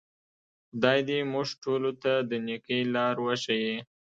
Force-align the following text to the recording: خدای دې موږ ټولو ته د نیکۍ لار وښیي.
خدای 0.69 0.99
دې 1.07 1.19
موږ 1.33 1.47
ټولو 1.63 1.91
ته 2.01 2.11
د 2.29 2.31
نیکۍ 2.47 2.81
لار 2.95 3.15
وښیي. 3.25 3.75